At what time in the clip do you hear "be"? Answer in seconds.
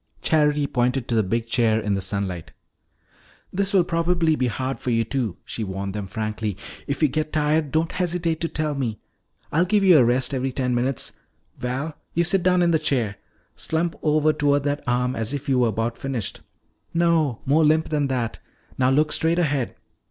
4.35-4.47